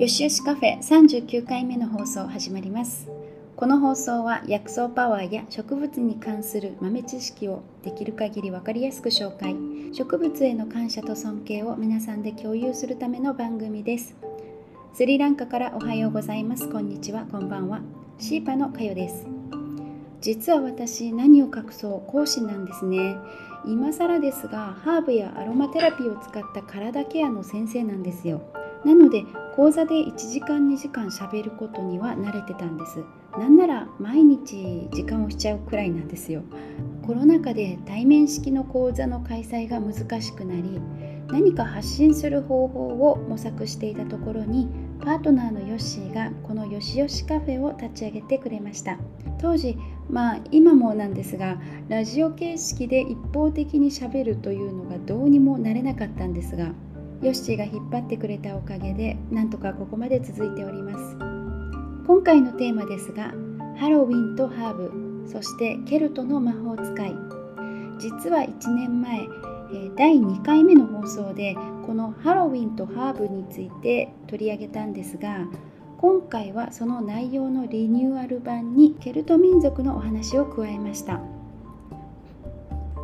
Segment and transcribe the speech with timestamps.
[0.00, 3.06] よしよしカフェ39回目の放送始まります。
[3.54, 9.54] この放送は薬草パワーや植物に関する豆知識をできる限り分かりやすく紹介。
[9.92, 14.16] 植物への感謝と尊敬を皆さんで共有するための番組です。
[14.94, 16.66] スリランカからおはようございます。
[16.70, 17.26] こんにちは。
[17.30, 17.82] こんばんは。
[18.18, 19.26] シーパのかよです。
[20.22, 23.18] 実は私何を隠そう講師なんですね。
[23.66, 28.40] 今更ですがハーブやアロマテラピーを使った体ケアの先生なんですよ。
[28.82, 29.26] なので
[29.56, 33.02] 講座で1時間2時間しゃべることには慣れてたんです。
[33.38, 36.42] なんなら毎日時間をしちゃうくらいなんですよ。
[37.06, 40.80] コロナ禍で対面式の講座の開催が難しくなり
[41.28, 44.68] 何か発信する方法を模索していたところに
[45.00, 48.98] パートナーのヨッシーがこのよしよしカフェを立ち上げてくれました。
[49.40, 49.76] 当時
[50.08, 56.72] まあ今もなんですがラジオ形式で一方的にしゃべるというのがどうにもなれなかったんですが
[57.22, 61.16] ヨッシーが引っ張ってくれたおかげでなんとかここまで続いております。
[62.06, 63.34] 今回のテーマですが
[63.78, 67.14] ハロウィンとハーブそしてケルトの魔法使い。
[67.98, 69.28] 実は1年前
[69.96, 71.54] 第2回目の放送で
[71.86, 75.46] このハロウィンとハーブについて取り上げたんですが
[75.98, 81.20] 今回はその内容のリニューアル版にケルト民族のお話を加えました。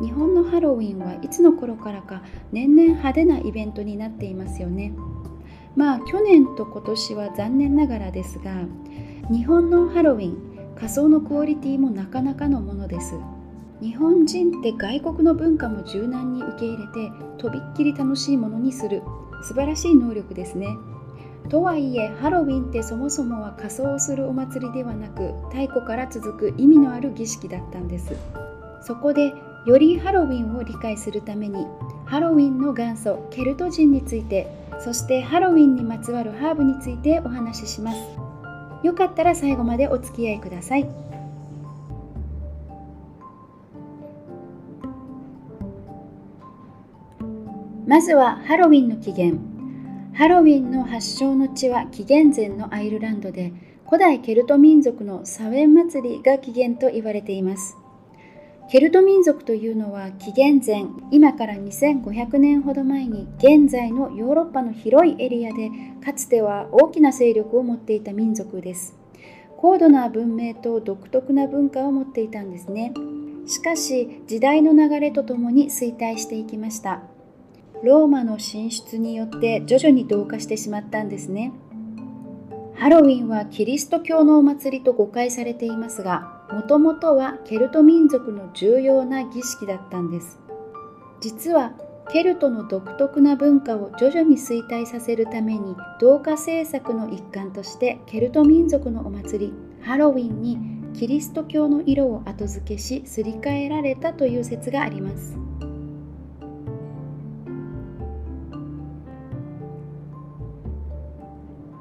[0.01, 4.93] 日本のハロウィンはいつの頃からか年々派手なイベントになっていますよね。
[5.75, 8.51] まあ去年と今年は残念ながらですが
[9.29, 10.37] 日本のハロウィン
[10.75, 13.15] 仮想のクオリティもなかなかのものです。
[13.81, 19.03] 日本人って外国の文化も柔軟に受け入れてとびっきり楽しいものにする。
[19.43, 20.67] 素晴らしい能力ですね。
[21.49, 28.13] とはいえハロウィンってそもそもは仮装をするお祭りではなく太古から続く意味のある儀式だったんです。
[28.81, 29.33] そこで
[29.67, 31.67] よりハロウィンを理解するために
[32.05, 34.47] ハロウィンの元祖ケルト人について
[34.79, 37.97] そしてハロウィンにまつわるハーブについてお話しします。
[38.81, 40.87] よかったら最後までお付き合いください。
[47.85, 49.41] まずはハロウィンの起源。
[50.13, 53.51] ハロウィンの発祥の地は紀元前のアイルランドで
[53.85, 57.75] 古代ケルト民族のサウェン祭りが起源と言われています。
[58.69, 65.69] ケルト民族というのは紀元前今から2500年ほど前に現在のヨーロッパの広いエリアで
[66.03, 68.97] かつては大きな勢力を持っていた民族です。
[69.55, 72.91] 高度な文明と独特な文化を持っていたんですね。
[73.45, 77.03] しかし時代の流れとともに衰退していきました。
[77.83, 81.53] ローマの進出によって徐々に同化してしまったんですね。
[82.75, 90.39] ハロウィンはキリスト教のお祭りと誤解されていますがもともとはケルト民族の重要な儀式だったんです。
[91.19, 91.73] 実は
[92.09, 100.57] ケルトの独特な文化を徐々に衰退させるために同化政策の一環としてケルト民族のお祭りハロウィンに
[100.93, 105.37] キリスト教の色を後付けしすり替えられたという説があります。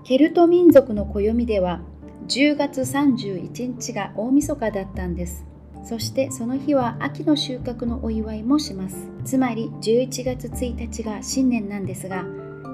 [0.02, 1.80] ケルト民族の暦では
[2.28, 5.44] 10月31日が大晦日だったんです。
[5.84, 8.96] そしてその日は秋の収穫のお祝いもします。
[9.24, 12.24] つまり11月1日が新年なんですが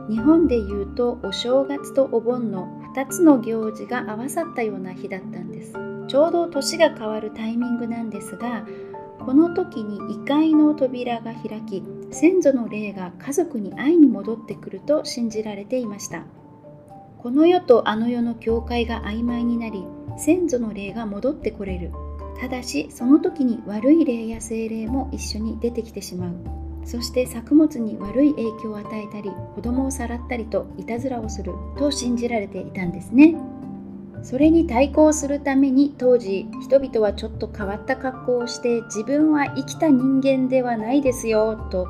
[0.09, 5.75] 日本でいうとお正月とお盆の2つの行事が合わさったような日だったんです。
[6.09, 8.67] ちょうど年が変わるタイミングなんですが
[9.19, 16.25] この時に異界の扉が開き先祖の霊が家族に会いに戻ってくると信じられていました。
[17.22, 19.84] この世とあの世の境界が曖昧になり
[20.19, 21.93] 先祖の霊が戻ってこれる。
[22.41, 26.34] ただしその時に悪い霊や精霊も一緒に出てきてしまう。
[26.84, 31.53] そして作物に悪い影響を与えたり子供をさらったりといたずらをする。
[31.78, 33.37] と信じられていたんですね。
[34.25, 41.86] それに対抗するために当時人々はちょっと変わった格好をして自分は生きた人間ではないですよと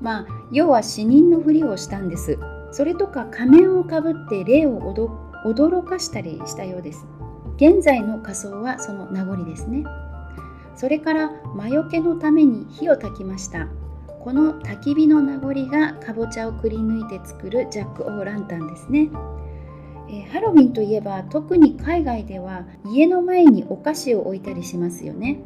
[0.00, 2.38] まあ要は死人のふりをしたんです。
[2.76, 4.94] それとか仮面をかぶって霊を
[5.46, 7.06] 驚かしたりしたようです。
[7.56, 9.82] 現在の仮装はその名残ですね。
[10.74, 13.68] それから魔除けのために火を焚きました。
[14.20, 19.08] この焚き火の名残がかぼちゃをくり抜いて作るジャック・オー・ランタンですね。
[20.10, 25.40] えハロウィンといえば特に海外では家の前にお菓子を置いたりしますよね。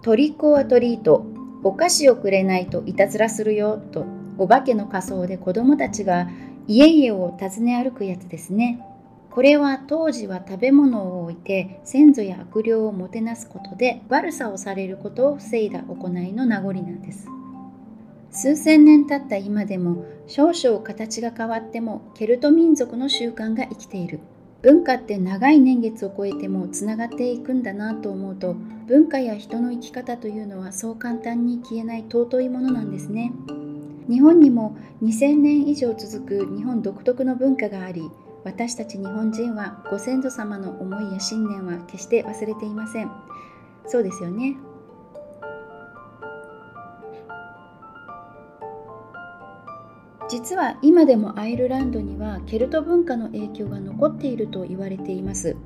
[0.00, 1.26] トリック・オア・トリート。
[1.62, 4.06] お菓子をくれないといたずらするよと
[4.38, 6.28] お化けの仮装で子供たちが
[6.66, 8.84] 家々を訪ね歩くやつですね。
[9.30, 17.28] これは当時は食べ物を置いて先祖や悪霊をもてなすことで悪さをされることを防いだ行いの名残なんです。
[18.30, 24.20] 数千年経った今でも少々形が変わってもケルト民族の習慣が生きている
[24.60, 28.54] 文化って長い年月を超えてもつながっていくんだなと思うと
[28.86, 33.32] 文化や人の生き方というのはそう簡単に消えない尊いものなんですね
[34.08, 38.10] 日本にも2000年以上続く日本独特の文化があり
[38.44, 43.10] 私たち日本人はご先祖様の思いや信念は決して忘れていません。
[43.86, 44.56] そうですよね。
[50.30, 55.56] 実は今でもアイルランドにはケルト文化の影響が残っていると言われています。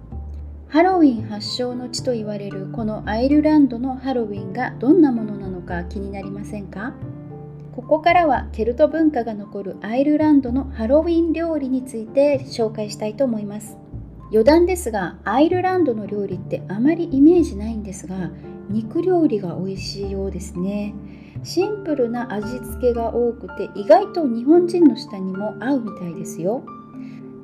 [0.69, 6.94] ハロウィン発祥の地と言われるこのアイルランドのハロウィンがどんなものなのか気になりませんか？
[7.75, 13.79] ここからはケルト文化が残るアイルランドのハロウィン料理について紹介したいと思います。
[14.31, 18.31] 余談ですがアイルランドの料理ってあまりイメージないんですが
[18.69, 20.95] 肉料理が美味しいようですね。
[21.45, 26.63] シンプルな味付けが多くて意外と日本人の舌にも合うみたいですよ。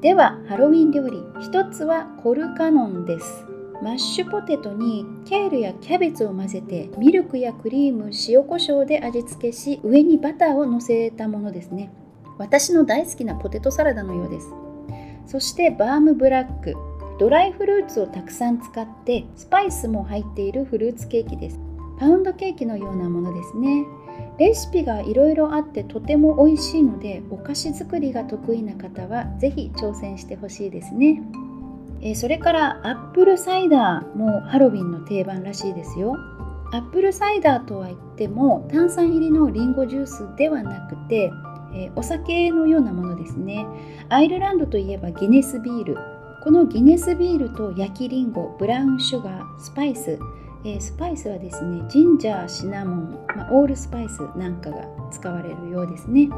[0.02, 1.22] ではハロウィン料理。
[1.40, 3.47] 一つはコルカノンです。
[3.80, 11.90] マッシュポテトにケールやキャベツを混ぜてミルクやクリーム塩コショウで味付けし上にバターをのせたものですね。
[12.38, 14.48] 私の大好きなポテトサラダのようです。
[15.26, 16.74] そしてバームブラック
[17.20, 21.60] ドライフルーツをたくさん使ってスパイスも入っているフルーツケーキです。
[22.00, 23.84] パウンドケーキのようなものですね。
[24.38, 31.22] レシピがいろいろあってとても美味しいのでお菓子作りが得意な方は是非挑戦してほしいですね、
[32.00, 36.16] えそれからアップルサイダーもハロウィンの定番らしいですよ。
[36.70, 41.32] アップルサイダーとは言っても炭酸入りのリンゴジュースではなくて、
[41.74, 43.66] えお酒のようなものですね。
[44.08, 45.96] アイルランドといえばギネスビール。
[46.44, 50.18] このギネスビールと焼きりんごブラウンシュガースパイス。
[50.64, 56.28] えー、スパイスはですねジンジャーシナモン、まあ、オールスパイスなんかが使われるようですね。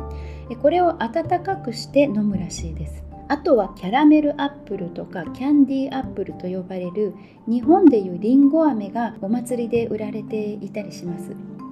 [0.50, 3.09] えこれを温かくして飲むらしいです。
[3.30, 7.14] あとはキャラメルアップルとかキャンディーアップルと呼ばれる
[7.46, 11.30] 日本でいうりんご飴がお祭りで売られていたりします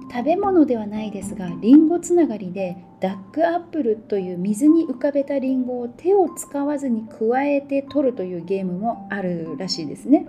[0.09, 10.27] 食べ物ではないですがりんごつながりでダックアップルという水に浮かべたりんごを手を使わずに加えて取るというゲームもあるらしいですね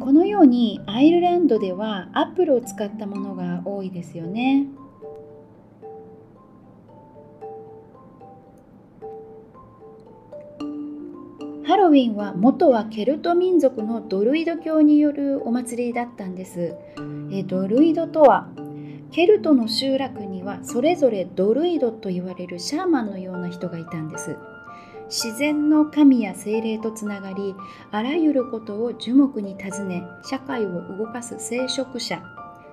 [0.00, 4.66] このようにアイルランドではアップルを使ったものが多いですよね。
[11.82, 16.76] ロウィンは元はケルト民族のドルイド教によるお祭りだったんです。
[17.32, 18.46] えドルイドとは
[19.10, 24.36] ケルトの集落にはそれぞれドルイドと言われるシャーマンのような人がいたんです。
[25.08, 27.56] 自然の神や精霊とつながり
[27.90, 32.22] あらゆることを樹木に尋ね社会を動かす聖職者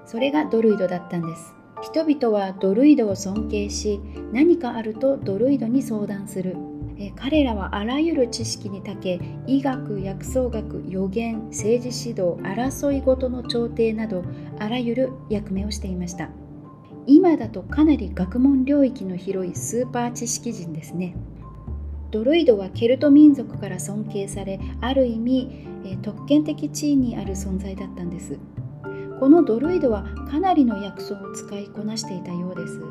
[0.05, 3.99] それがドルイドだったんです人々はドルイドを尊敬し
[4.31, 6.55] 何かあるとドルイドに相談する
[6.99, 14.23] え彼らはあらゆる知識に長け医学薬草学予言政治指導争いごとの調停など
[14.59, 16.29] あらゆる役目をしていました。
[17.07, 21.15] 今だとかなり学問領域の広いスーパー知識人ですね。
[22.11, 28.37] ドルイドはケルト民族から尊敬されある意味、え特権的地位にある存在だったんです。
[29.19, 32.81] このドルイドはかなりの薬草を使いこなしていたようです。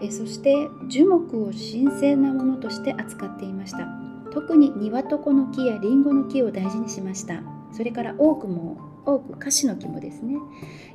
[0.00, 3.88] えそして樹木を神聖なものとして扱っていました。
[4.32, 7.42] 特にニワトコの木やリンゴの木を大事にしました。
[7.72, 10.36] それから多くも多くカシの木もですね、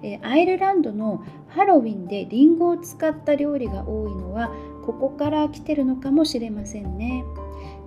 [0.02, 4.52] えアイルランドのハロウィンでリンゴを使った料理が多いのは
[4.86, 7.24] ここから来てるのかもしれませんね。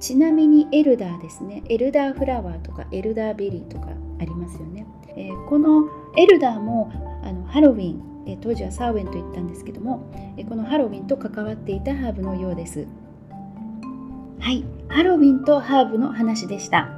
[0.01, 1.63] ちなみにエルダーですね。
[1.69, 3.89] エルダーフラワーとかエルダーベリーとか
[4.21, 6.91] ありますよね、え、このエルダーも
[7.25, 12.87] あのハロウィン、えー、当時はサーウェンと言ったんですけども、えー、このハロウィンと関わっていたハーブのようです。
[14.39, 14.65] はい。
[14.89, 16.89] ハロウィンとハーブの話でした。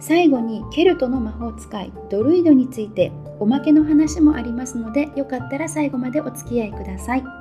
[0.00, 7.37] 最後にケルトの魔法使いドルイドについておまけの話もありますのでよかったら最後までお付き合いください。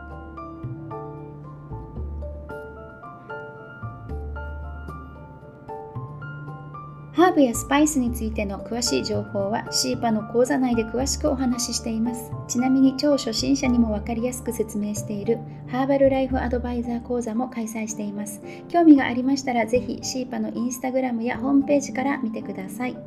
[7.37, 12.31] ブやスパイスについての詳しい情報はシーパの講座内で詳しくお話ししています。
[12.47, 18.41] ちなみに超初心者にも分かりやすく説明しているハーバルライフアドバイザー講座も開催しています。
[18.69, 22.97] 興味がありましたらぜひシーパのインスタグラムやホームページから見てください。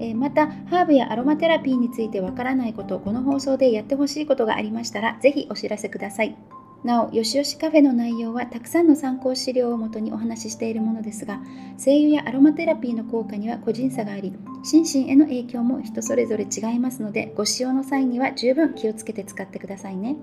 [0.00, 6.36] えー、また、ハーブやアロマテラピーについてわからないこと、この放送でやってほしいことがありましたらぜひお知らせください。
[6.84, 11.40] なお、よしよしカフェの内容はたくさんの参考資料をもとにお話ししているものですが、
[11.76, 14.32] 精油やアロマテラピーの効果には個人差があり、
[14.62, 20.16] 心身への影響も人それぞれ違いますので、ご使用の際には十分気をつけて使ってくださいね。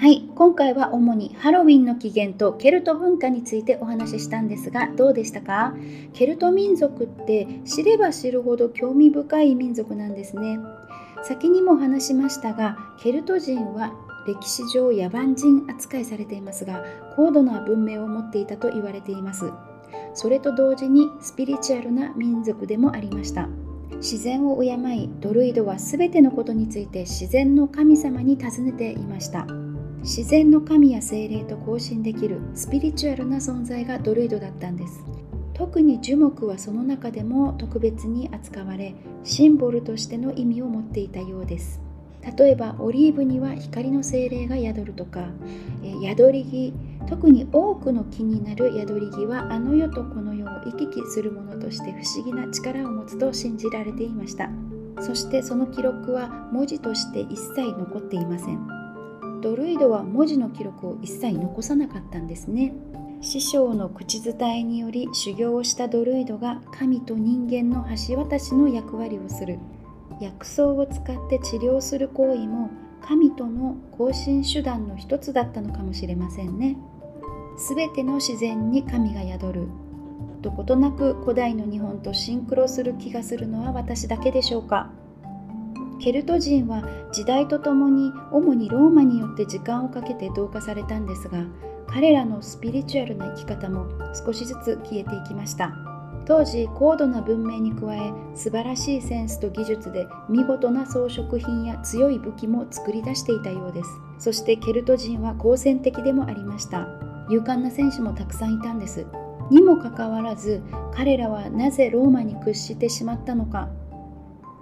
[0.00, 0.22] はい。
[0.34, 5.74] 今回は主にハロウィンの起源とケルト文化についてお話ししたんですがどうでしたか？
[6.14, 10.58] ケルト民族って知れば知るほど興味深い民族なんですね。
[11.22, 13.92] 先にも話しましたがケルト人は
[14.26, 16.82] 歴史上野蛮人扱いされていますが
[17.14, 19.52] 高度な文明を持っていたと言われています。
[20.14, 23.50] それと同時にスピリチュアルな民族でもありました。
[23.96, 29.46] 自然を敬いドルイドは全てのことについて自然の神様に尋ねていました。
[30.02, 35.04] 自然の神や精霊と交信できるスピリチュアルな存在がドルイドだったんです。
[35.54, 41.82] 特に樹木はその中でも特別に扱われシンボルとしての意味を持っていたようです。
[42.38, 45.28] 例えばオリーブには光の精霊が宿るとか
[46.02, 46.72] 宿り木
[47.08, 54.50] 特に多くの木になる宿り木はあの世とこの世を行き来するものとして不思議な力を持つと信じられていました。
[55.00, 58.79] そしてその記録は文字として一切残っていません。
[59.40, 62.74] ドルイドは文字の記録を一切残さなかったんですね。
[63.22, 69.58] 師匠の口伝えにより修行をしたドルイドが神と人間の橋渡しの役割をする。
[70.20, 72.70] 薬草を使って治療する行為も
[73.00, 76.76] 神との交信手段の一つだったのかもしれませんね。
[77.74, 79.68] 全ての自然に神が宿る。
[80.42, 84.90] どことなく古代の日本とシンクロする気がするのは私だけでしょうか。
[86.00, 91.44] ケルト人は時代とともに主にローマによって時間をかけて同化されたんですが
[91.86, 95.74] 彼らのスピリチュアルな生き方も少しずつ消えていきました。
[96.26, 103.90] 当時高度な文明に加え素晴らしいセンスと技術で見事な装飾品や強い武器も作り出していたようです。
[104.18, 106.86] そしてケルト人は好戦的でもありました。
[107.28, 109.06] 勇敢な戦士もたくさんいたんです。
[109.50, 110.62] にもかかわらず
[110.94, 113.68] 彼らはなぜローマに屈してしまったのか。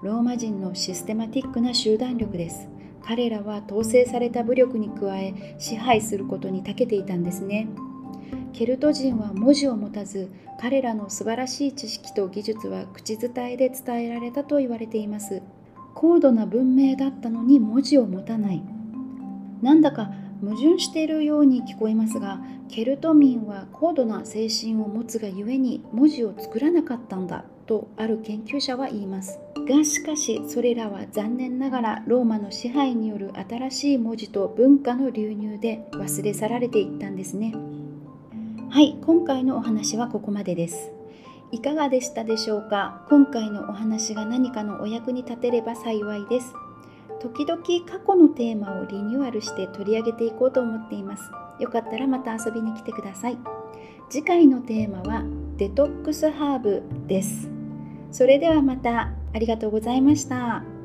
[0.01, 2.69] ローマ人のシステマティックな集団力です。
[3.03, 7.67] 彼らは統制された武力に加え支配することに長けていたんですね。
[8.53, 15.43] ケルト人は文字を持たず彼らの素晴らしい知識と技術は口伝えで伝えられたと言われています。
[15.97, 18.63] 高度な文明だったのに文字を持たない。
[19.63, 29.41] なんだか矛盾しているように聞こえますがケルト民は高度な精神を持つがゆえに文字を作らなかったんだとある研究者は言います。
[29.69, 37.55] がしかしそれらは残念ながらローマの支配による新しい文字と文化の流入で忘れ去られていったんですね。
[38.71, 40.91] はい今回のお話はここまでです。
[41.53, 43.07] いかがでしたでしょうか？
[43.11, 46.55] 今回のお話が何かのお役に立てれば幸いです。
[47.21, 51.31] 時々過去のテーマをリニューアルして取り上げていこうと思っています。
[51.61, 53.39] よかったらまた遊びに来てください。
[54.09, 55.25] 次回のテーマは
[55.59, 57.51] デトックスハーブです。
[58.11, 59.18] それではまた。
[59.33, 60.78] ありがとうございました。